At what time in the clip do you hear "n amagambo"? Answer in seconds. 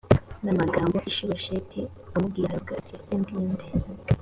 0.43-0.97